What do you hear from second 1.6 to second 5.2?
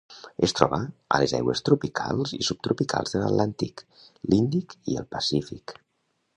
tropicals i subtropicals de l'Atlàntic, l'Índic i el